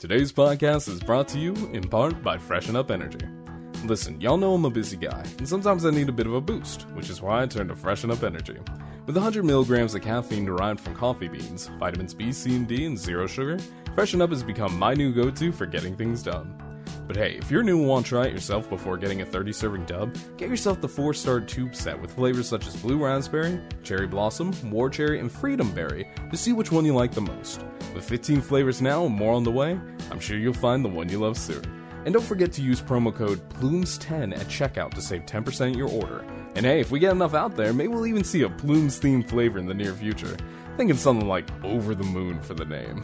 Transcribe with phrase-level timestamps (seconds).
[0.00, 3.20] Today's podcast is brought to you in part by Freshen Up Energy.
[3.84, 6.40] Listen, y'all know I'm a busy guy, and sometimes I need a bit of a
[6.40, 8.56] boost, which is why I turn to Freshen Up Energy.
[9.04, 12.98] With 100 milligrams of caffeine derived from coffee beans, vitamins B, C, and D, and
[12.98, 13.58] zero sugar,
[13.94, 16.69] Freshen Up has become my new go to for getting things done.
[17.10, 19.52] But hey, if you're new and want to try it yourself before getting a 30
[19.52, 23.60] serving tub, get yourself the 4 star tube set with flavors such as blue raspberry,
[23.82, 27.64] cherry blossom, war cherry, and freedom berry to see which one you like the most.
[27.96, 29.76] With 15 flavors now and more on the way,
[30.12, 31.64] I'm sure you'll find the one you love soon.
[32.04, 36.24] And don't forget to use promo code PLUMES10 at checkout to save 10% your order.
[36.54, 39.28] And hey, if we get enough out there, maybe we'll even see a Plumes themed
[39.28, 40.36] flavor in the near future.
[40.76, 43.02] Thinking something like Over the Moon for the name.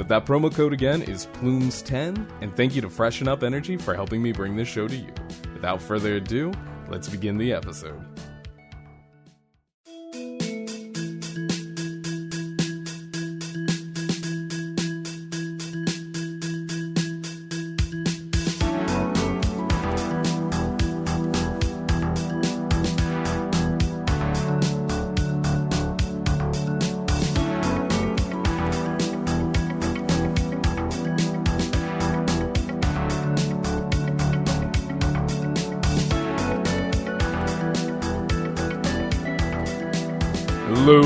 [0.00, 3.94] But that promo code again is Plumes10, and thank you to Freshen Up Energy for
[3.94, 5.12] helping me bring this show to you.
[5.52, 6.54] Without further ado,
[6.88, 8.02] let's begin the episode.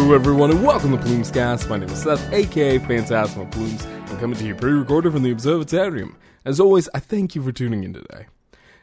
[0.05, 1.67] Hello, everyone, and welcome to Plumescast.
[1.71, 3.87] My name is Seth, aka Phantasma Plumes.
[3.87, 6.17] I'm coming to you pre-recorded from the Observatarium.
[6.45, 8.27] As always, I thank you for tuning in today.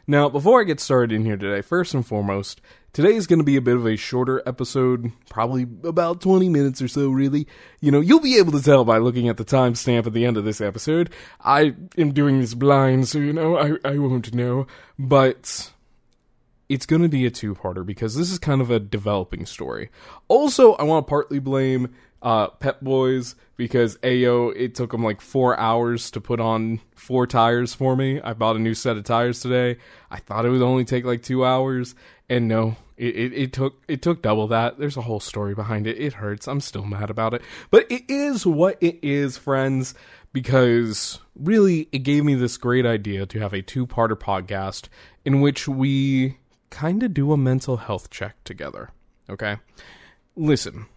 [0.08, 2.60] Now, before I get started in here today, first and foremost,
[2.92, 6.82] today is going to be a bit of a shorter episode, probably about 20 minutes
[6.82, 7.48] or so, really.
[7.82, 10.38] You know, you'll be able to tell by looking at the timestamp at the end
[10.38, 11.12] of this episode.
[11.40, 14.66] I am doing this blind, so, you know, I, I won't know.
[14.98, 15.72] But
[16.72, 19.90] it's going to be a two-parter because this is kind of a developing story.
[20.30, 25.20] Also, I want to partly blame uh, Pep Boys because Ayo, it took them like
[25.20, 28.22] four hours to put on four tires for me.
[28.22, 29.80] I bought a new set of tires today.
[30.10, 31.94] I thought it would only take like two hours,
[32.30, 34.80] and no, it, it, it took it took double that.
[34.80, 35.98] There's a whole story behind it.
[35.98, 36.48] It hurts.
[36.48, 39.94] I'm still mad about it, but it is what it is, friends.
[40.34, 44.88] Because really, it gave me this great idea to have a two-parter podcast
[45.26, 46.38] in which we
[46.72, 48.90] kind of do a mental health check together.
[49.30, 49.58] Okay?
[50.36, 50.88] Listen,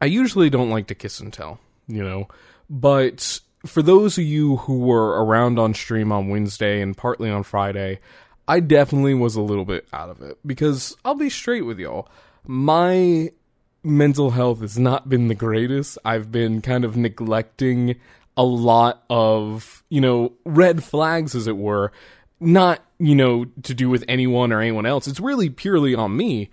[0.00, 2.26] I usually don't like to kiss and tell, you know,
[2.68, 7.44] but for those of you who were around on stream on Wednesday and partly on
[7.44, 8.00] Friday,
[8.48, 12.08] I definitely was a little bit out of it because I'll be straight with y'all.
[12.46, 13.30] My
[13.82, 15.98] mental health has not been the greatest.
[16.04, 17.96] I've been kind of neglecting
[18.36, 21.90] a lot of, you know, red flags, as it were,
[22.38, 25.06] not you know to do with anyone or anyone else.
[25.06, 26.50] It's really purely on me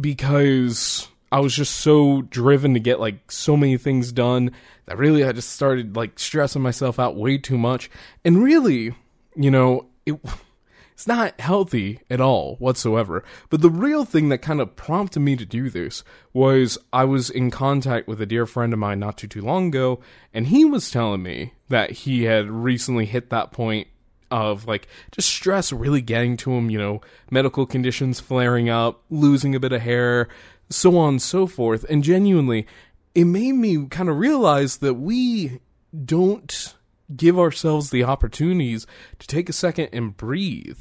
[0.00, 4.50] because i was just so driven to get like so many things done
[4.86, 7.90] that really i just started like stressing myself out way too much.
[8.24, 8.94] And really
[9.36, 10.18] you know it
[10.92, 13.24] it's not healthy at all whatsoever.
[13.50, 17.28] But the real thing that kind of prompted me to do this was i was
[17.28, 20.00] in contact with a dear friend of mine not too too long ago
[20.32, 23.88] and he was telling me that he had recently hit that point
[24.32, 27.00] of like just stress really getting to him, you know,
[27.30, 30.28] medical conditions flaring up, losing a bit of hair,
[30.70, 31.84] so on and so forth.
[31.88, 32.66] And genuinely,
[33.14, 35.60] it made me kind of realize that we
[36.04, 36.74] don't
[37.14, 38.86] give ourselves the opportunities
[39.18, 40.78] to take a second and breathe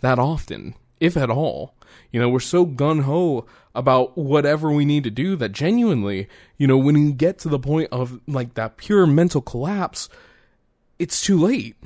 [0.00, 1.74] that often, if at all.
[2.12, 6.66] You know, we're so gun ho about whatever we need to do that genuinely, you
[6.68, 10.08] know, when you get to the point of like that pure mental collapse,
[10.98, 11.76] it's too late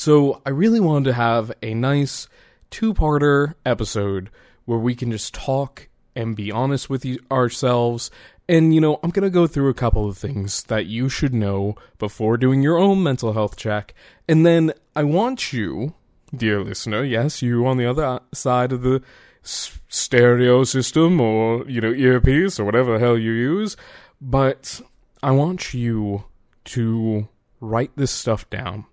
[0.00, 2.26] so I really wanted to have a nice
[2.70, 4.30] two-parter episode
[4.64, 8.10] where we can just talk and be honest with ourselves.
[8.48, 11.34] And you know, I'm going to go through a couple of things that you should
[11.34, 13.92] know before doing your own mental health check.
[14.26, 15.92] And then I want you,
[16.34, 19.02] dear listener, yes, you on the other side of the
[19.42, 23.76] stereo system or, you know, earpiece or whatever the hell you use,
[24.18, 24.80] but
[25.22, 26.24] I want you
[26.64, 27.28] to
[27.60, 28.86] write this stuff down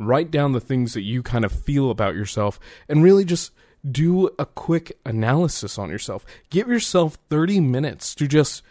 [0.00, 2.58] write down the things that you kind of feel about yourself
[2.88, 3.52] and really just
[3.88, 6.24] do a quick analysis on yourself.
[6.50, 8.62] Give yourself 30 minutes to just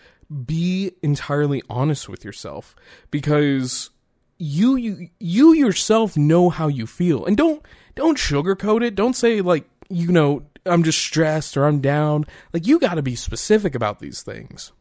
[0.46, 2.76] be entirely honest with yourself
[3.10, 3.90] because
[4.38, 7.66] you you you yourself know how you feel and don't
[7.96, 8.96] don't sugarcoat it.
[8.96, 12.26] Don't say like, you know, I'm just stressed or I'm down.
[12.54, 14.72] Like you got to be specific about these things.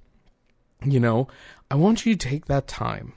[0.85, 1.29] You know,
[1.71, 3.15] I want you to take that time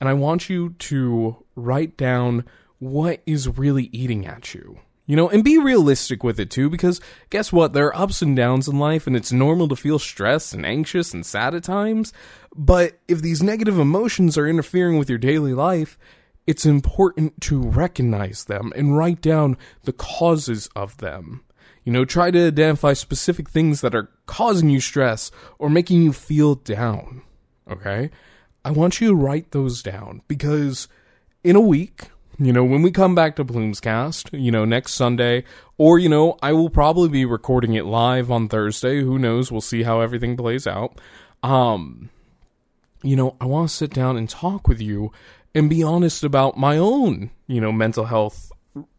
[0.00, 2.44] and I want you to write down
[2.78, 4.78] what is really eating at you.
[5.06, 7.00] You know, and be realistic with it too, because
[7.30, 7.72] guess what?
[7.72, 11.14] There are ups and downs in life, and it's normal to feel stressed and anxious
[11.14, 12.12] and sad at times.
[12.54, 15.98] But if these negative emotions are interfering with your daily life,
[16.46, 21.42] it's important to recognize them and write down the causes of them.
[21.84, 26.12] You know, try to identify specific things that are causing you stress or making you
[26.12, 27.22] feel down.
[27.70, 28.10] Okay?
[28.68, 30.88] I want you to write those down because
[31.42, 35.44] in a week, you know, when we come back to Plumescast, you know, next Sunday,
[35.78, 39.00] or, you know, I will probably be recording it live on Thursday.
[39.00, 39.50] Who knows?
[39.50, 41.00] We'll see how everything plays out.
[41.42, 42.10] Um,
[43.02, 45.12] you know, I want to sit down and talk with you
[45.54, 48.52] and be honest about my own, you know, mental health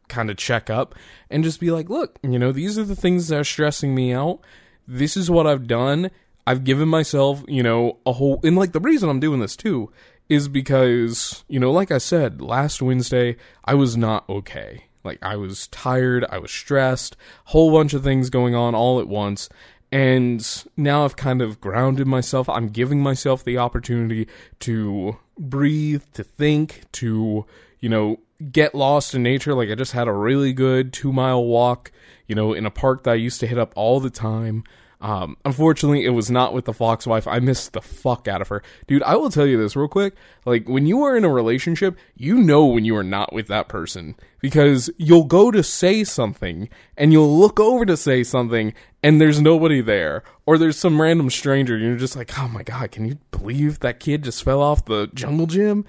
[0.07, 0.95] kind of checkup
[1.29, 4.13] and just be like, look, you know, these are the things that are stressing me
[4.13, 4.39] out.
[4.87, 6.09] This is what I've done.
[6.47, 9.91] I've given myself, you know, a whole, and like the reason I'm doing this too
[10.29, 14.85] is because, you know, like I said, last Wednesday, I was not okay.
[15.03, 17.15] Like, I was tired, I was stressed,
[17.45, 19.49] whole bunch of things going on all at once.
[19.91, 20.45] And
[20.77, 22.47] now I've kind of grounded myself.
[22.47, 24.27] I'm giving myself the opportunity
[24.59, 27.45] to breathe, to think, to,
[27.79, 28.19] you know,
[28.51, 29.55] get lost in nature.
[29.55, 31.91] Like, I just had a really good two mile walk,
[32.27, 34.63] you know, in a park that I used to hit up all the time.
[35.01, 37.25] Um, unfortunately, it was not with the Fox wife.
[37.25, 38.61] I missed the fuck out of her.
[38.85, 40.15] Dude, I will tell you this real quick.
[40.45, 43.69] Like, when you are in a relationship, you know when you are not with that
[43.69, 44.15] person.
[44.41, 49.41] Because you'll go to say something, and you'll look over to say something, and there's
[49.41, 50.23] nobody there.
[50.45, 53.79] Or there's some random stranger, and you're just like, oh my god, can you believe
[53.79, 55.85] that kid just fell off the jungle gym?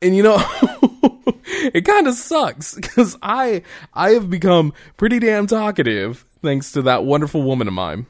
[0.00, 0.36] And you know,
[1.44, 3.62] it kind of sucks because I
[3.92, 8.06] I have become pretty damn talkative thanks to that wonderful woman of mine.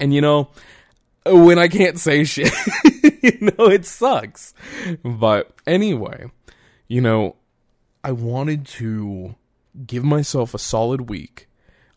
[0.00, 0.50] And you know,
[1.26, 2.52] when I can't say shit,
[3.22, 4.54] you know, it sucks.
[5.02, 6.30] But anyway,
[6.86, 7.36] you know,
[8.02, 9.34] I wanted to
[9.86, 11.48] give myself a solid week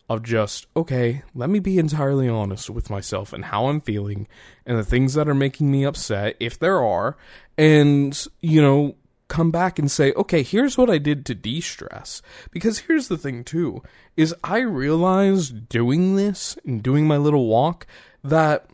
[0.09, 4.27] of just, okay, let me be entirely honest with myself and how I'm feeling
[4.65, 7.15] and the things that are making me upset, if there are,
[7.57, 8.95] and, you know,
[9.31, 12.21] come back and say, okay, here's what I did to de stress.
[12.51, 13.81] Because here's the thing, too,
[14.17, 17.87] is I realized doing this and doing my little walk
[18.23, 18.69] that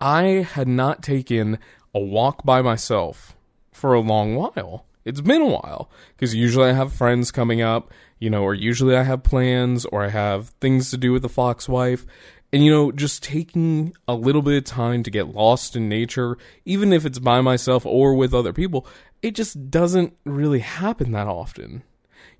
[0.00, 1.58] I had not taken
[1.94, 3.36] a walk by myself
[3.70, 4.86] for a long while.
[5.04, 8.96] It's been a while because usually I have friends coming up, you know, or usually
[8.96, 12.06] I have plans or I have things to do with the fox wife.
[12.52, 16.36] And, you know, just taking a little bit of time to get lost in nature,
[16.64, 18.86] even if it's by myself or with other people,
[19.22, 21.82] it just doesn't really happen that often.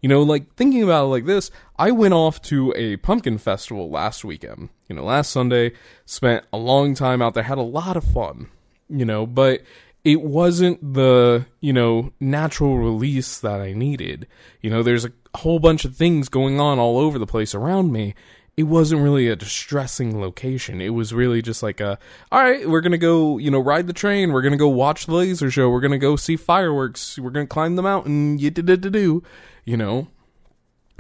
[0.01, 3.91] You know, like thinking about it like this, I went off to a pumpkin festival
[3.91, 4.71] last weekend.
[4.89, 5.73] You know, last Sunday,
[6.07, 8.49] spent a long time out there, had a lot of fun,
[8.89, 9.63] you know, but
[10.03, 14.27] it wasn't the, you know, natural release that I needed.
[14.63, 17.93] You know, there's a whole bunch of things going on all over the place around
[17.93, 18.15] me.
[18.61, 20.83] It wasn't really a distressing location.
[20.83, 21.99] It was really just like a,
[22.31, 24.33] all right, we're gonna go, you know, ride the train.
[24.33, 25.71] We're gonna go watch the laser show.
[25.71, 27.19] We're gonna go see fireworks.
[27.19, 28.39] We're gonna climb the mountain.
[28.39, 29.23] You did to do
[29.65, 30.09] you know?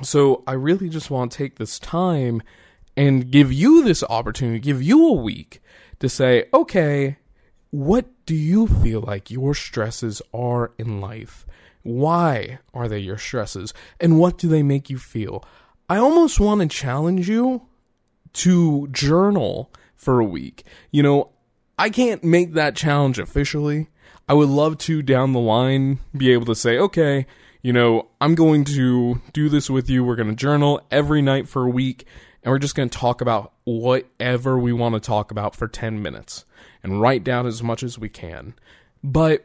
[0.02, 2.40] So I really just want to take this time
[2.96, 5.60] and give you this opportunity, give you a week
[5.98, 7.18] to say, okay,
[7.68, 11.44] what do you feel like your stresses are in life?
[11.82, 13.74] Why are they your stresses?
[14.00, 15.44] And what do they make you feel?
[15.90, 17.62] I almost want to challenge you
[18.34, 20.62] to journal for a week.
[20.92, 21.30] You know,
[21.76, 23.88] I can't make that challenge officially.
[24.28, 27.26] I would love to down the line be able to say, okay,
[27.60, 30.04] you know, I'm going to do this with you.
[30.04, 32.06] We're going to journal every night for a week,
[32.44, 36.00] and we're just going to talk about whatever we want to talk about for 10
[36.00, 36.44] minutes
[36.84, 38.54] and write down as much as we can.
[39.02, 39.44] But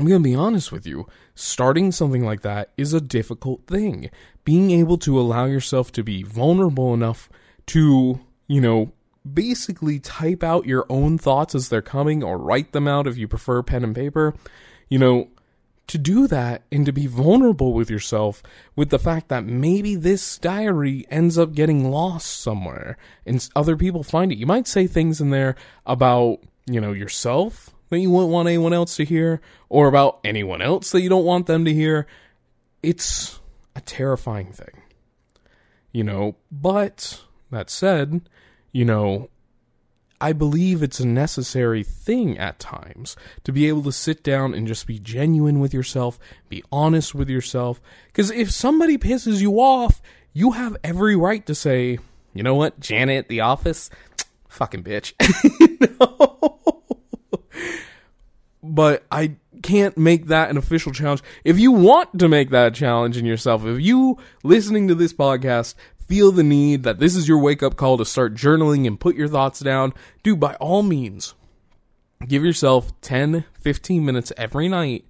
[0.00, 1.06] I'm going to be honest with you.
[1.34, 4.08] Starting something like that is a difficult thing.
[4.44, 7.28] Being able to allow yourself to be vulnerable enough
[7.66, 8.92] to, you know,
[9.30, 13.28] basically type out your own thoughts as they're coming or write them out if you
[13.28, 14.34] prefer pen and paper.
[14.88, 15.28] You know,
[15.88, 18.42] to do that and to be vulnerable with yourself
[18.74, 24.02] with the fact that maybe this diary ends up getting lost somewhere and other people
[24.02, 24.38] find it.
[24.38, 28.72] You might say things in there about, you know, yourself that you wouldn't want anyone
[28.72, 32.06] else to hear or about anyone else that you don't want them to hear.
[32.82, 33.40] It's
[33.76, 34.82] a terrifying thing.
[35.92, 37.20] You know, but
[37.50, 38.22] that said,
[38.72, 39.28] you know,
[40.20, 44.68] I believe it's a necessary thing at times to be able to sit down and
[44.68, 46.18] just be genuine with yourself,
[46.48, 47.80] be honest with yourself.
[48.08, 51.98] Because if somebody pisses you off, you have every right to say,
[52.34, 53.90] you know what, Janet at the office,
[54.48, 55.14] fucking bitch.
[58.62, 61.22] but I can't make that an official challenge.
[61.44, 65.74] If you want to make that challenge in yourself, if you listening to this podcast
[66.06, 69.14] feel the need that this is your wake up call to start journaling and put
[69.14, 71.34] your thoughts down, do by all means
[72.26, 75.06] give yourself 10, 15 minutes every night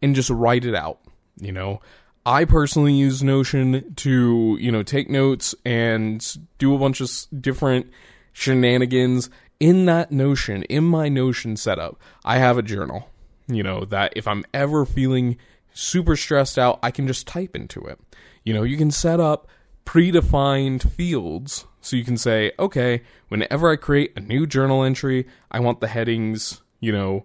[0.00, 1.00] and just write it out.
[1.40, 1.80] You know,
[2.24, 6.24] I personally use Notion to, you know, take notes and
[6.58, 7.90] do a bunch of different
[8.32, 9.28] shenanigans
[9.62, 11.96] in that Notion, in my Notion setup.
[12.24, 13.08] I have a journal,
[13.46, 15.36] you know, that if I'm ever feeling
[15.72, 18.00] super stressed out, I can just type into it.
[18.42, 19.46] You know, you can set up
[19.86, 25.60] predefined fields so you can say, okay, whenever I create a new journal entry, I
[25.60, 27.24] want the headings, you know,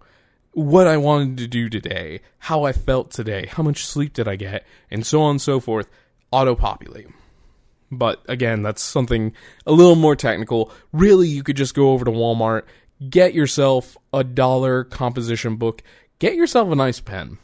[0.51, 4.35] what I wanted to do today, how I felt today, how much sleep did I
[4.35, 5.89] get, and so on and so forth,
[6.29, 7.07] auto populate.
[7.91, 9.33] But again, that's something
[9.65, 10.71] a little more technical.
[10.91, 12.63] Really, you could just go over to Walmart,
[13.09, 15.83] get yourself a dollar composition book,
[16.19, 17.37] get yourself a nice pen.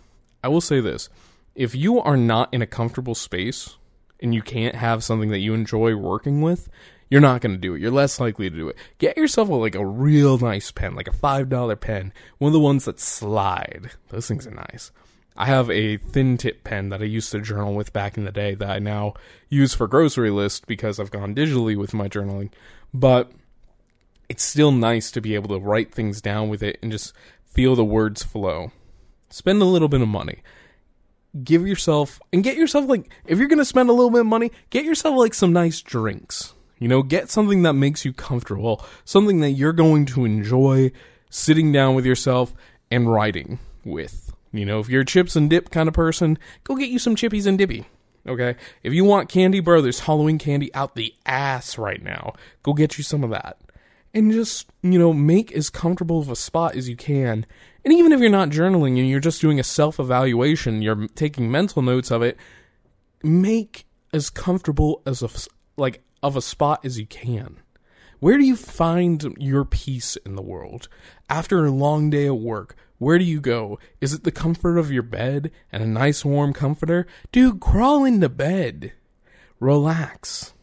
[0.43, 1.09] I will say this
[1.55, 3.77] if you are not in a comfortable space
[4.19, 6.69] and you can't have something that you enjoy working with,
[7.09, 7.81] you're not going to do it.
[7.81, 8.77] You're less likely to do it.
[8.97, 12.59] Get yourself a, like a real nice pen, like a $5 pen, one of the
[12.59, 13.91] ones that slide.
[14.09, 14.91] Those things are nice.
[15.35, 18.31] I have a thin tip pen that I used to journal with back in the
[18.31, 19.13] day that I now
[19.49, 22.51] use for grocery list because I've gone digitally with my journaling.
[22.93, 23.31] But
[24.29, 27.13] it's still nice to be able to write things down with it and just
[27.45, 28.71] feel the words flow.
[29.29, 30.43] Spend a little bit of money.
[31.43, 34.27] Give yourself and get yourself like if you're going to spend a little bit of
[34.27, 38.83] money, get yourself like some nice drinks you know, get something that makes you comfortable,
[39.05, 40.91] something that you're going to enjoy
[41.29, 42.53] sitting down with yourself
[42.91, 44.33] and writing with.
[44.53, 47.15] You know, if you're a chips and dip kind of person, go get you some
[47.15, 47.85] chippies and dippy.
[48.27, 48.55] Okay?
[48.83, 52.33] If you want candy, bro, there's Halloween candy out the ass right now.
[52.61, 53.57] Go get you some of that.
[54.13, 57.47] And just, you know, make as comfortable of a spot as you can.
[57.83, 61.51] And even if you're not journaling and you're just doing a self evaluation, you're taking
[61.51, 62.37] mental notes of it,
[63.23, 65.29] make as comfortable as a,
[65.77, 67.57] like of a spot as you can.
[68.19, 70.87] Where do you find your peace in the world?
[71.29, 73.79] After a long day at work, where do you go?
[74.01, 77.05] Is it the comfort of your bed and a nice warm comforter?
[77.31, 78.93] Dude, crawl into bed.
[79.59, 80.53] Relax.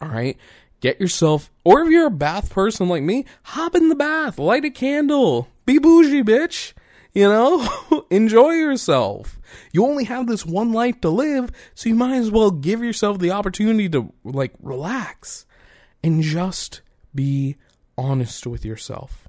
[0.00, 0.38] Alright?
[0.80, 4.64] Get yourself, or if you're a bath person like me, hop in the bath, light
[4.64, 6.74] a candle, be bougie, bitch.
[7.14, 9.40] You know, enjoy yourself.
[9.72, 13.18] You only have this one life to live, so you might as well give yourself
[13.18, 15.46] the opportunity to like relax
[16.04, 16.82] and just
[17.14, 17.56] be
[17.96, 19.25] honest with yourself.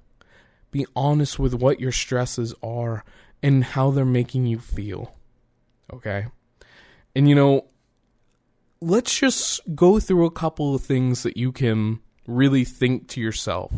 [0.71, 3.03] Be honest with what your stresses are
[3.41, 5.15] and how they're making you feel.
[5.93, 6.25] Okay?
[7.15, 7.65] And you know,
[8.81, 13.71] let's just go through a couple of things that you can really think to yourself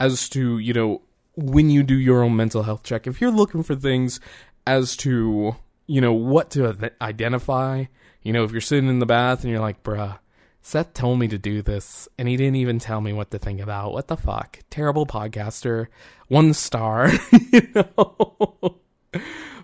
[0.00, 1.02] as to, you know,
[1.36, 4.20] when you do your own mental health check, if you're looking for things
[4.66, 5.54] as to,
[5.86, 7.84] you know, what to identify,
[8.22, 10.18] you know, if you're sitting in the bath and you're like, bruh,
[10.60, 13.60] Seth told me to do this and he didn't even tell me what to think
[13.60, 13.92] about.
[13.92, 14.60] What the fuck?
[14.70, 15.86] Terrible podcaster.
[16.28, 17.10] One star,
[17.52, 18.76] you know?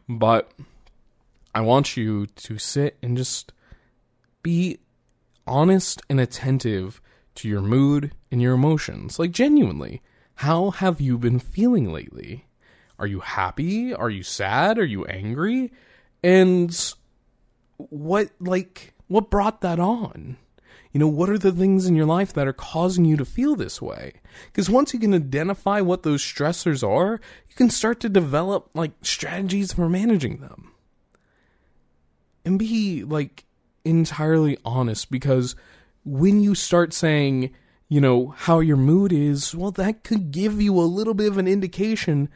[0.08, 0.50] but
[1.54, 3.52] I want you to sit and just
[4.42, 4.78] be
[5.46, 7.00] honest and attentive
[7.36, 9.18] to your mood and your emotions.
[9.18, 10.02] Like, genuinely.
[10.36, 12.46] How have you been feeling lately?
[12.98, 13.94] Are you happy?
[13.94, 14.78] Are you sad?
[14.78, 15.72] Are you angry?
[16.22, 16.94] And
[17.76, 20.36] what, like, what brought that on?
[20.92, 23.56] You know, what are the things in your life that are causing you to feel
[23.56, 24.14] this way?
[24.46, 28.92] Because once you can identify what those stressors are, you can start to develop, like,
[29.02, 30.72] strategies for managing them.
[32.44, 33.44] And be, like,
[33.84, 35.54] entirely honest because
[36.04, 37.50] when you start saying,
[37.88, 41.38] you know, how your mood is, well, that could give you a little bit of
[41.38, 42.28] an indication,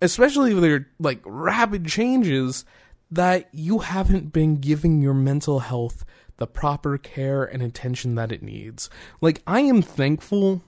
[0.00, 2.64] especially if they're like rapid changes,
[3.10, 6.04] that you haven't been giving your mental health
[6.38, 8.90] the proper care and attention that it needs.
[9.20, 10.62] Like, I am thankful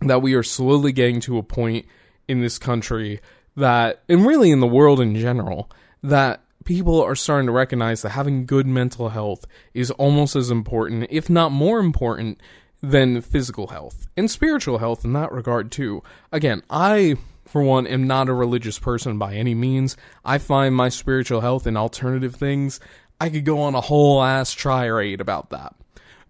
[0.00, 1.86] that we are slowly getting to a point
[2.28, 3.20] in this country
[3.56, 5.70] that, and really in the world in general,
[6.02, 11.06] that people are starting to recognize that having good mental health is almost as important,
[11.10, 12.40] if not more important,
[12.82, 16.02] than physical health and spiritual health in that regard too.
[16.30, 17.16] Again, I
[17.46, 19.96] for one am not a religious person by any means.
[20.24, 22.80] I find my spiritual health in alternative things.
[23.20, 25.74] I could go on a whole ass tirade about that.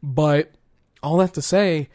[0.02, 0.52] But
[1.02, 1.88] all that to say,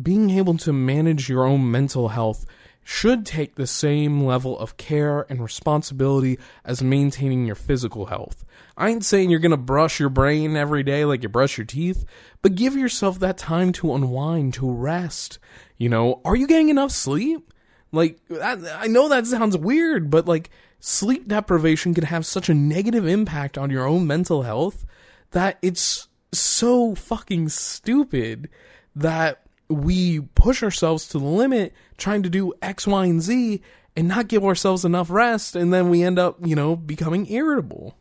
[0.00, 2.44] being able to manage your own mental health
[2.88, 8.44] should take the same level of care and responsibility as maintaining your physical health.
[8.76, 12.04] I ain't saying you're gonna brush your brain every day like you brush your teeth,
[12.42, 15.40] but give yourself that time to unwind, to rest.
[15.76, 17.52] You know, are you getting enough sleep?
[17.90, 20.50] Like, that, I know that sounds weird, but like,
[20.86, 24.86] sleep deprivation can have such a negative impact on your own mental health
[25.32, 28.48] that it's so fucking stupid
[28.94, 33.60] that we push ourselves to the limit trying to do X, Y, and Z
[33.96, 35.56] and not give ourselves enough rest.
[35.56, 37.96] And then we end up, you know, becoming irritable.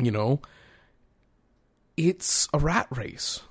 [0.00, 0.40] You know,
[1.96, 3.42] it's a rat race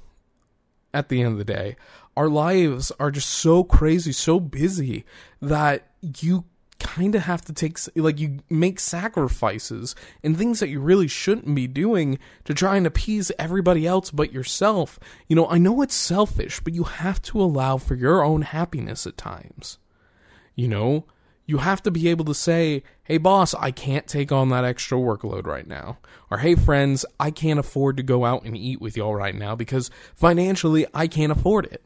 [0.94, 1.78] at the end of the day.
[2.18, 5.06] Our lives are just so crazy, so busy
[5.42, 6.44] that you
[6.96, 11.54] kind of have to take like you make sacrifices and things that you really shouldn't
[11.54, 14.98] be doing to try and appease everybody else but yourself.
[15.28, 19.06] You know, I know it's selfish, but you have to allow for your own happiness
[19.06, 19.78] at times.
[20.56, 21.06] You know,
[21.46, 24.98] you have to be able to say, "Hey boss, I can't take on that extra
[24.98, 25.98] workload right now."
[26.32, 29.54] Or, "Hey friends, I can't afford to go out and eat with y'all right now
[29.54, 31.84] because financially I can't afford it."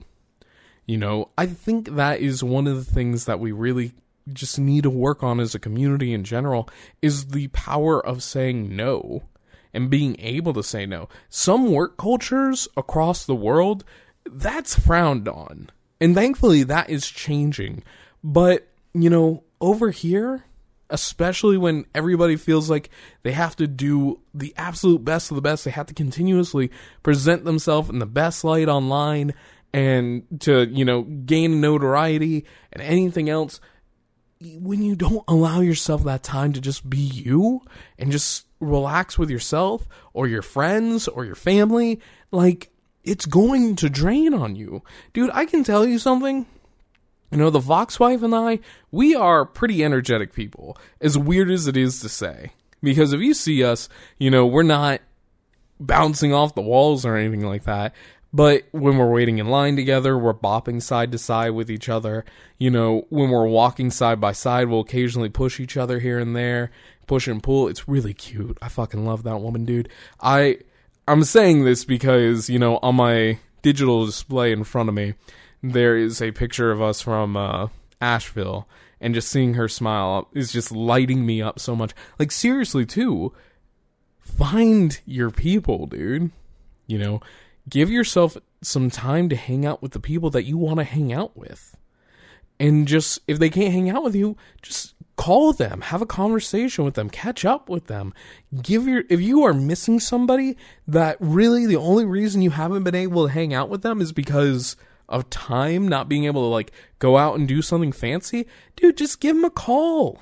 [0.86, 3.94] You know, I think that is one of the things that we really
[4.32, 6.70] just need to work on as a community in general
[7.02, 9.24] is the power of saying no
[9.74, 11.10] and being able to say no.
[11.30, 13.84] Some work cultures across the world,
[14.26, 15.70] that's frowned on.
[16.02, 17.84] And thankfully that is changing.
[18.24, 20.44] But, you know, over here,
[20.90, 22.90] especially when everybody feels like
[23.24, 26.72] they have to do the absolute best of the best, they have to continuously
[27.04, 29.34] present themselves in the best light online
[29.72, 33.60] and to, you know, gain notoriety and anything else
[34.42, 37.62] when you don't allow yourself that time to just be you
[37.98, 42.00] and just relax with yourself or your friends or your family,
[42.32, 42.70] like
[43.04, 44.82] it's going to drain on you.
[45.12, 46.46] Dude, I can tell you something.
[47.32, 48.60] You know, the Fox wife and I,
[48.92, 52.54] we are pretty energetic people, as weird as it is to say.
[52.82, 55.02] Because if you see us, you know, we're not
[55.80, 57.94] bouncing off the walls or anything like that.
[58.32, 62.26] But when we're waiting in line together, we're bopping side to side with each other.
[62.60, 66.36] You know, when we're walking side by side, we'll occasionally push each other here and
[66.36, 66.72] there,
[67.08, 67.68] push and pull.
[67.68, 68.58] It's really cute.
[68.62, 69.90] I fucking love that woman, dude.
[70.22, 70.60] I
[71.08, 75.16] I'm saying this because, you know, on my digital display in front of me,
[75.64, 77.70] there is a picture of us from uh,
[78.00, 78.68] Asheville,
[79.02, 81.94] and just seeing her smile is just lighting me up so much.
[82.20, 83.34] Like seriously, too.
[84.20, 86.30] Find your people, dude.
[86.86, 87.22] You know,
[87.70, 91.14] give yourself some time to hang out with the people that you want to hang
[91.14, 91.76] out with.
[92.60, 96.84] And just, if they can't hang out with you, just call them, have a conversation
[96.86, 98.14] with them, catch up with them.
[98.62, 102.96] Give your, if you are missing somebody that really the only reason you haven't been
[102.96, 104.76] able to hang out with them is because
[105.08, 109.20] of time, not being able to like go out and do something fancy, dude, just
[109.20, 110.20] give them a call.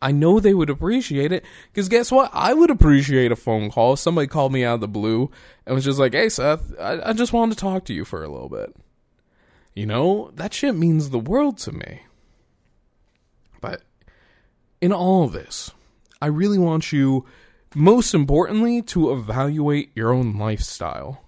[0.00, 2.30] I know they would appreciate it because guess what?
[2.32, 3.96] I would appreciate a phone call.
[3.96, 5.30] Somebody called me out of the blue
[5.66, 8.22] and was just like, "Hey, Seth, I, I just wanted to talk to you for
[8.22, 8.74] a little bit."
[9.74, 12.02] You know, that shit means the world to me.
[13.60, 13.82] But
[14.80, 15.72] in all of this,
[16.22, 17.26] I really want you,
[17.74, 21.24] most importantly, to evaluate your own lifestyle.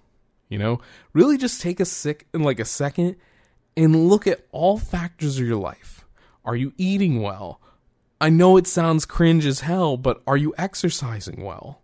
[0.49, 0.81] You know,
[1.13, 3.15] really just take a sick, like a second,
[3.77, 6.05] and look at all factors of your life.
[6.43, 7.61] Are you eating well?
[8.21, 11.81] I know it sounds cringe as hell, but are you exercising well?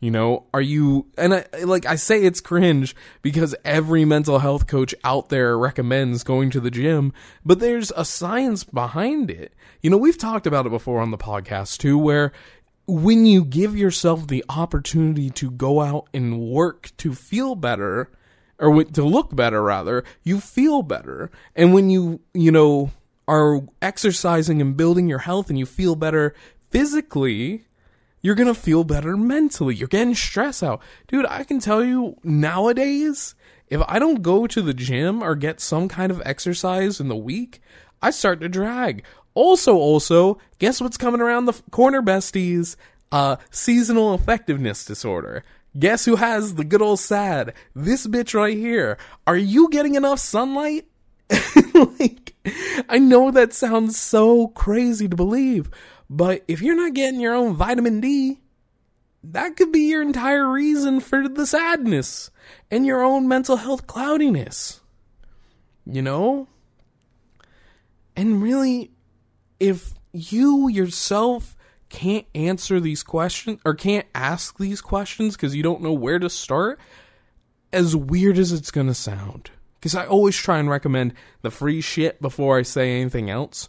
[0.00, 4.66] You know, are you, and I, like I say it's cringe because every mental health
[4.66, 7.12] coach out there recommends going to the gym,
[7.44, 9.54] but there's a science behind it.
[9.82, 12.32] You know, we've talked about it before on the podcast too, where
[12.86, 18.10] when you give yourself the opportunity to go out and work to feel better,
[18.58, 21.30] or to look better rather, you feel better.
[21.54, 22.90] And when you, you know,
[23.26, 26.34] are exercising and building your health and you feel better
[26.70, 27.64] physically,
[28.20, 29.74] you're gonna feel better mentally.
[29.74, 30.80] You're getting stress out.
[31.08, 33.34] Dude, I can tell you nowadays,
[33.68, 37.16] if I don't go to the gym or get some kind of exercise in the
[37.16, 37.60] week,
[38.00, 39.04] I start to drag.
[39.34, 42.76] Also, also, guess what's coming around the corner, besties?
[43.10, 45.44] Uh, seasonal effectiveness disorder.
[45.78, 47.52] Guess who has the good old sad?
[47.74, 48.96] This bitch right here.
[49.26, 50.86] Are you getting enough sunlight?
[51.74, 52.23] like,
[52.88, 55.70] I know that sounds so crazy to believe,
[56.10, 58.40] but if you're not getting your own vitamin D,
[59.22, 62.30] that could be your entire reason for the sadness
[62.70, 64.80] and your own mental health cloudiness.
[65.86, 66.48] You know?
[68.16, 68.92] And really,
[69.58, 71.56] if you yourself
[71.88, 76.28] can't answer these questions or can't ask these questions because you don't know where to
[76.28, 76.78] start,
[77.72, 79.50] as weird as it's going to sound,
[79.84, 83.68] because I always try and recommend the free shit before I say anything else.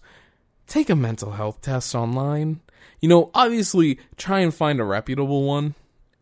[0.65, 2.61] Take a mental health test online.
[3.01, 5.75] You know, obviously, try and find a reputable one.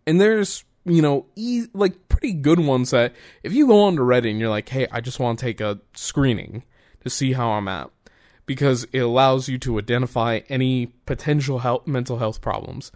[0.08, 4.02] And there's, you know, e- like pretty good ones that if you go on to
[4.02, 6.64] Reddit and you're like, hey, I just want to take a screening
[7.04, 7.92] to see how I'm at,
[8.48, 12.92] because it allows you to identify any potential health, mental health problems.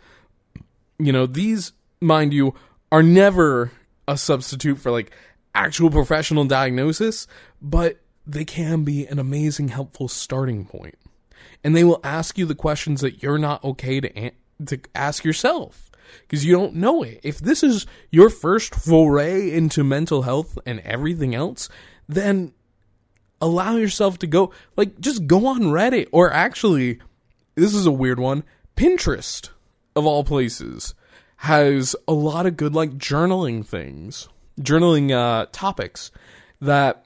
[0.98, 2.56] You know, these, mind you,
[2.92, 3.72] are never
[4.08, 5.12] a substitute for like
[5.58, 7.28] actual professional diagnosis,
[7.62, 10.98] but they can be an amazing, helpful starting point.
[11.64, 14.32] And they will ask you the questions that you're not okay to,
[14.66, 15.90] to ask yourself
[16.22, 17.20] because you don't know it.
[17.24, 21.70] If this is your first foray into mental health and everything else,
[22.08, 22.54] then
[23.42, 27.00] allow yourself to go, like, just go on Reddit or actually,
[27.56, 28.44] this is a weird one,
[28.76, 29.50] Pinterest,
[29.96, 30.94] of all places,
[31.38, 36.12] has a lot of good, like, journaling things, journaling uh, topics
[36.62, 37.06] that,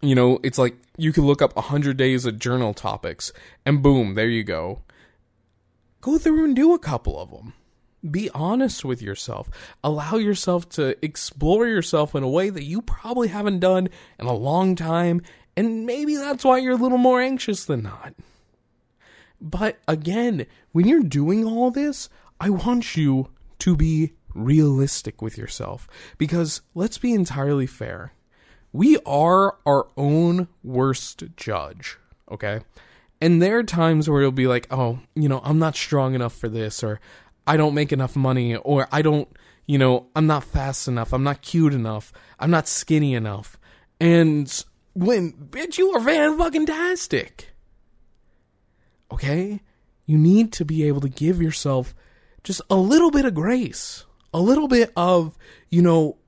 [0.00, 3.32] you know, it's like you can look up 100 days of journal topics
[3.64, 4.80] and boom, there you go.
[6.00, 7.54] Go through and do a couple of them
[8.08, 9.48] be honest with yourself.
[9.84, 14.32] Allow yourself to explore yourself in a way that you probably haven't done in a
[14.32, 15.22] long time,
[15.56, 18.14] and maybe that's why you're a little more anxious than not.
[19.40, 22.08] But again, when you're doing all this,
[22.40, 23.30] I want you
[23.60, 28.12] to be realistic with yourself because let's be entirely fair.
[28.72, 31.98] We are our own worst judge,
[32.30, 32.60] okay?
[33.20, 36.34] And there are times where you'll be like, oh, you know, I'm not strong enough
[36.34, 37.00] for this, or
[37.46, 39.28] I don't make enough money or I don't,
[39.66, 43.58] you know, I'm not fast enough, I'm not cute enough, I'm not skinny enough.
[44.00, 44.64] And
[44.94, 47.50] when bitch you are fan fucking tastic.
[49.10, 49.60] Okay?
[50.06, 51.94] You need to be able to give yourself
[52.42, 55.36] just a little bit of grace, a little bit of,
[55.70, 56.18] you know,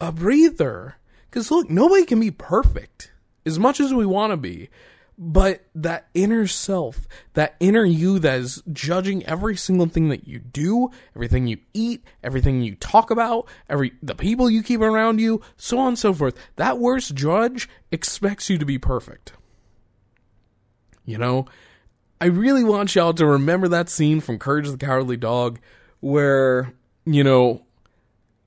[0.00, 0.96] a breather.
[1.30, 3.12] Cuz look, nobody can be perfect
[3.46, 4.68] as much as we want to be.
[5.22, 10.38] But that inner self, that inner you that is judging every single thing that you
[10.38, 15.42] do, everything you eat, everything you talk about, every the people you keep around you,
[15.58, 16.34] so on and so forth.
[16.56, 19.34] That worst judge expects you to be perfect.
[21.04, 21.44] You know,
[22.18, 25.58] I really want y'all to remember that scene from Courage the Cowardly Dog
[26.00, 26.72] where,
[27.14, 27.62] you know,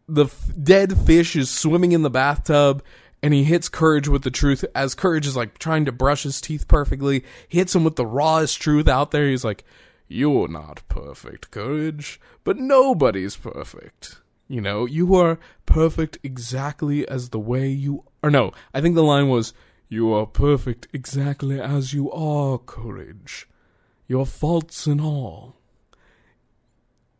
[0.08, 2.84] the f- dead fish is swimming in the bathtub
[3.23, 6.41] and he hits Courage with the truth as Courage is like trying to brush his
[6.41, 7.23] teeth perfectly.
[7.47, 9.30] Hits him with the rawest truth out there.
[9.30, 9.63] He's like,
[10.10, 14.19] You're not perfect, Courage, but nobody's perfect.
[14.49, 18.30] You know, you are perfect exactly as the way you are.
[18.30, 19.54] no, I think the line was,
[19.88, 23.47] You are perfect exactly as you are, Courage.
[24.06, 25.56] Your faults and all.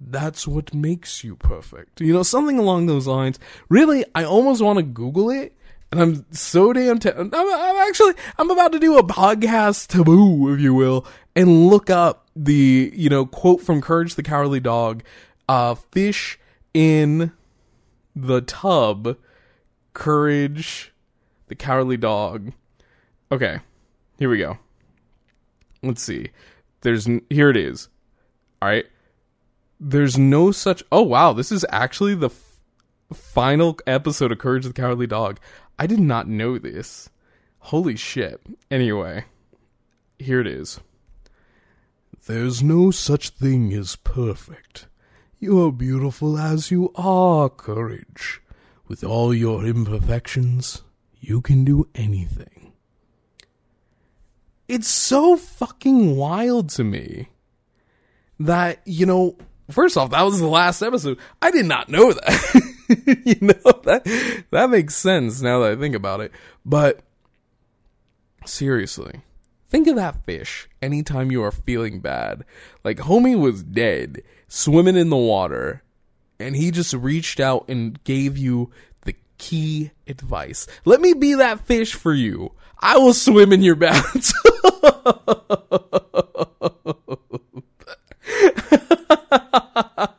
[0.05, 2.01] That's what makes you perfect.
[2.01, 3.39] You know, something along those lines.
[3.69, 5.55] Really, I almost want to Google it
[5.93, 6.97] and I'm so damn.
[7.05, 8.13] I'm, I'm actually.
[8.39, 13.09] I'm about to do a podcast taboo, if you will, and look up the you
[13.09, 15.03] know quote from Courage the Cowardly Dog.
[15.47, 16.39] Uh, fish
[16.73, 17.31] in
[18.15, 19.17] the tub.
[19.93, 20.91] Courage
[21.47, 22.53] the Cowardly Dog.
[23.31, 23.59] Okay,
[24.17, 24.57] here we go.
[25.83, 26.31] Let's see.
[26.81, 27.87] There's here it is.
[28.63, 28.85] All right.
[29.86, 30.82] There's no such.
[30.93, 32.62] Oh wow, this is actually the f-
[33.13, 35.41] final episode of Courage the Cowardly Dog.
[35.78, 37.10] I did not know this.
[37.60, 38.39] Holy shit.
[38.72, 39.26] Anyway,
[40.17, 40.80] here it is.
[42.28, 44.88] There's no such thing as perfect.
[45.38, 48.41] You are beautiful as you are, courage.
[48.88, 50.84] With all your imperfections,
[51.19, 52.72] you can do anything.
[54.69, 57.28] It's so fucking wild to me
[58.39, 59.38] that, you know,
[59.71, 61.17] first off, that was the last episode.
[61.41, 62.73] I did not know that.
[63.26, 66.32] you know that that makes sense now that I think about it.
[66.65, 67.02] But
[68.45, 69.21] seriously,
[69.69, 72.43] think of that fish anytime you are feeling bad.
[72.84, 75.84] Like homie was dead, swimming in the water,
[76.39, 78.71] and he just reached out and gave you
[79.06, 80.67] the key advice.
[80.86, 82.52] Let me be that fish for you.
[82.80, 84.34] I will swim in your bathtub.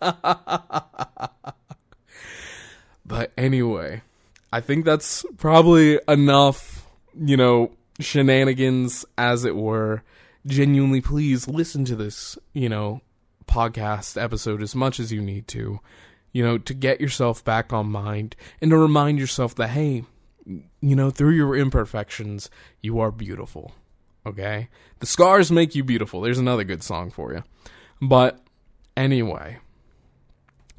[3.04, 4.02] But anyway,
[4.52, 6.86] I think that's probably enough,
[7.18, 10.02] you know, shenanigans, as it were.
[10.46, 13.02] Genuinely, please listen to this, you know,
[13.46, 15.80] podcast episode as much as you need to,
[16.32, 20.04] you know, to get yourself back on mind and to remind yourself that, hey,
[20.46, 23.72] you know, through your imperfections, you are beautiful.
[24.26, 24.68] Okay?
[25.00, 26.20] The scars make you beautiful.
[26.20, 27.44] There's another good song for you.
[28.00, 28.40] But
[28.96, 29.58] anyway,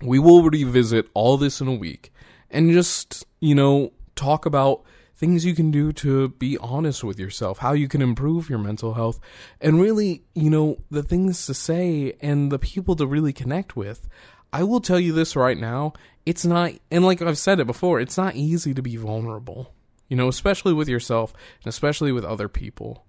[0.01, 2.11] we will revisit all this in a week
[2.49, 4.83] and just, you know, talk about
[5.15, 8.93] things you can do to be honest with yourself, how you can improve your mental
[8.93, 9.19] health,
[9.61, 14.07] and really, you know, the things to say and the people to really connect with.
[14.51, 15.93] I will tell you this right now,
[16.25, 19.73] it's not, and like I've said it before, it's not easy to be vulnerable,
[20.09, 23.05] you know, especially with yourself and especially with other people.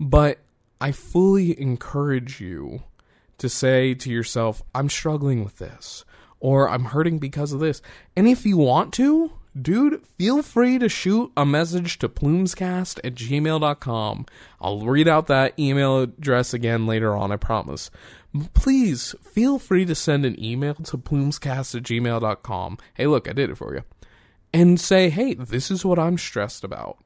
[0.00, 0.38] But
[0.80, 2.82] I fully encourage you
[3.38, 6.04] to say to yourself, I'm struggling with this,
[6.42, 7.80] or I'm hurting because of this.
[8.16, 13.14] And if you want to, dude, feel free to shoot a message to plumescast at
[13.14, 14.26] gmail.com.
[14.60, 17.92] I'll read out that email address again later on, I promise.
[18.54, 22.78] Please feel free to send an email to plumescast at gmail.com.
[22.94, 23.84] Hey, look, I did it for you.
[24.52, 26.98] And say, hey, this is what I'm stressed about.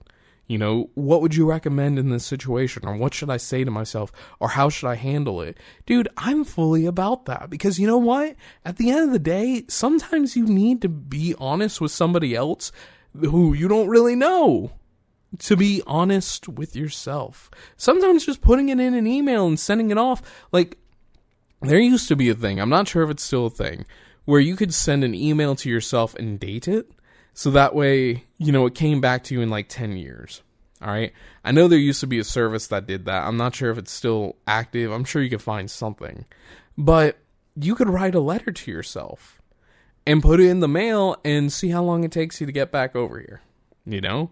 [0.48, 2.86] You know, what would you recommend in this situation?
[2.86, 4.12] Or what should I say to myself?
[4.38, 5.58] Or how should I handle it?
[5.86, 8.36] Dude, I'm fully about that because you know what?
[8.64, 12.70] At the end of the day, sometimes you need to be honest with somebody else
[13.18, 14.72] who you don't really know.
[15.40, 17.50] To be honest with yourself.
[17.76, 20.78] Sometimes just putting it in an email and sending it off, like,
[21.60, 23.84] there used to be a thing, I'm not sure if it's still a thing,
[24.24, 26.90] where you could send an email to yourself and date it
[27.34, 30.42] so that way, you know, it came back to you in like 10 years.
[30.82, 31.12] All right.
[31.44, 33.24] I know there used to be a service that did that.
[33.24, 34.92] I'm not sure if it's still active.
[34.92, 36.26] I'm sure you could find something.
[36.76, 37.18] But
[37.58, 39.40] you could write a letter to yourself
[40.06, 42.70] and put it in the mail and see how long it takes you to get
[42.70, 43.40] back over here.
[43.86, 44.30] You know?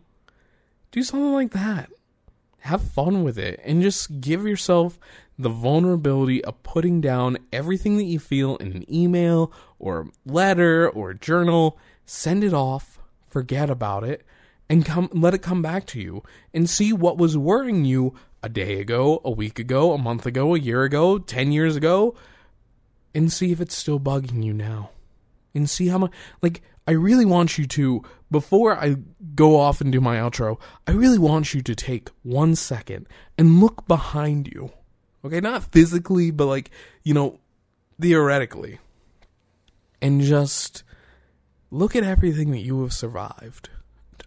[0.90, 1.90] Do something like that.
[2.60, 4.98] Have fun with it and just give yourself
[5.38, 11.14] the vulnerability of putting down everything that you feel in an email or letter or
[11.14, 11.78] journal.
[12.06, 12.98] Send it off
[13.34, 14.24] forget about it,
[14.68, 16.22] and come let it come back to you
[16.54, 20.54] and see what was worrying you a day ago, a week ago, a month ago,
[20.54, 22.14] a year ago, 10 years ago,
[23.12, 24.90] and see if it's still bugging you now.
[25.52, 28.96] And see how much like I really want you to before I
[29.34, 33.60] go off and do my outro, I really want you to take 1 second and
[33.60, 34.70] look behind you.
[35.24, 36.70] Okay, not physically, but like,
[37.02, 37.40] you know,
[38.00, 38.78] theoretically.
[40.00, 40.84] And just
[41.74, 43.68] look at everything that you have survived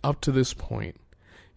[0.04, 0.98] up to this point.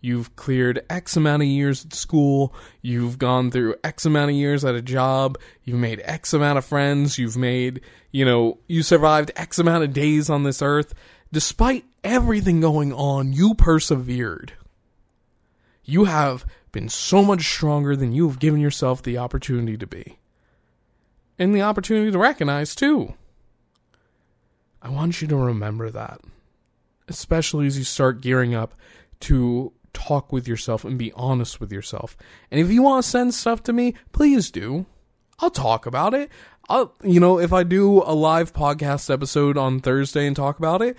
[0.00, 2.54] You've cleared X amount of years at school.
[2.80, 5.36] You've gone through X amount of years at a job.
[5.64, 7.18] You've made X amount of friends.
[7.18, 7.80] You've made,
[8.12, 10.94] you know, you survived X amount of days on this earth.
[11.32, 14.52] Despite everything going on, you persevered.
[15.84, 20.18] You have been so much stronger than you have given yourself the opportunity to be.
[21.36, 23.14] And the opportunity to recognize, too.
[24.82, 26.20] I want you to remember that,
[27.08, 28.74] especially as you start gearing up
[29.20, 32.16] to talk with yourself and be honest with yourself.
[32.50, 34.86] And if you want to send stuff to me, please do.
[35.38, 36.30] I'll talk about it.
[36.68, 40.82] I'll, you know, if I do a live podcast episode on Thursday and talk about
[40.82, 40.96] it,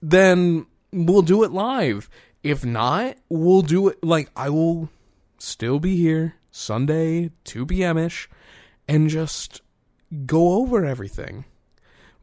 [0.00, 2.08] then we'll do it live.
[2.42, 4.88] If not, we'll do it like I will
[5.38, 7.98] still be here Sunday, 2 p.m.
[7.98, 8.28] ish,
[8.86, 9.60] and just
[10.24, 11.44] go over everything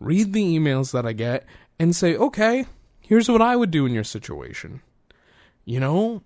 [0.05, 1.45] read the emails that I get,
[1.79, 2.65] and say, okay,
[3.01, 4.81] here's what I would do in your situation.
[5.65, 6.21] You know?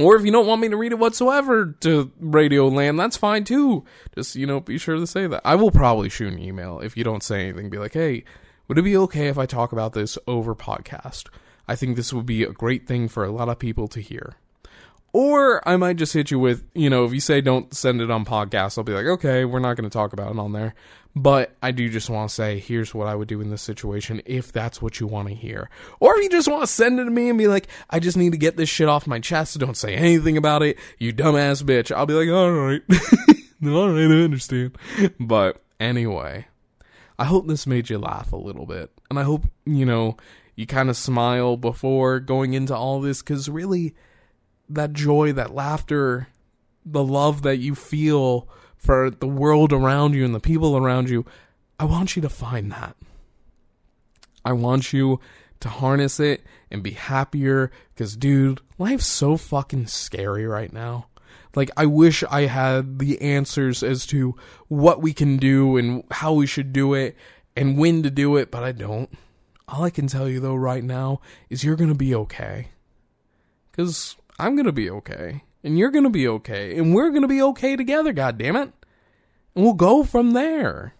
[0.00, 3.44] Or if you don't want me to read it whatsoever to Radio Land, that's fine
[3.44, 3.84] too.
[4.14, 5.42] Just, you know, be sure to say that.
[5.44, 7.68] I will probably shoot an email if you don't say anything.
[7.68, 8.24] Be like, hey,
[8.68, 11.28] would it be okay if I talk about this over podcast?
[11.68, 14.36] I think this would be a great thing for a lot of people to hear.
[15.12, 18.10] Or I might just hit you with, you know, if you say don't send it
[18.10, 20.74] on podcast, I'll be like, okay, we're not going to talk about it on there.
[21.14, 24.22] But I do just want to say, here's what I would do in this situation
[24.24, 25.68] if that's what you want to hear.
[26.00, 28.16] Or if you just want to send it to me and be like, I just
[28.16, 29.58] need to get this shit off my chest.
[29.58, 31.94] Don't say anything about it, you dumbass bitch.
[31.94, 32.82] I'll be like, all right.
[33.66, 34.78] all right, I understand.
[35.20, 36.46] But anyway,
[37.18, 38.90] I hope this made you laugh a little bit.
[39.10, 40.16] And I hope, you know,
[40.54, 43.94] you kind of smile before going into all this because really,
[44.74, 46.28] that joy, that laughter,
[46.84, 51.24] the love that you feel for the world around you and the people around you,
[51.78, 52.96] I want you to find that.
[54.44, 55.20] I want you
[55.60, 61.06] to harness it and be happier because, dude, life's so fucking scary right now.
[61.54, 64.34] Like, I wish I had the answers as to
[64.68, 67.16] what we can do and how we should do it
[67.56, 69.10] and when to do it, but I don't.
[69.68, 72.68] All I can tell you, though, right now is you're going to be okay.
[73.70, 77.22] Because I'm going to be okay and you're going to be okay, and we're going
[77.22, 78.72] to be okay together, God damn it.
[79.54, 80.94] And we'll go from there.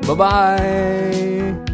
[0.00, 1.64] Bye bye!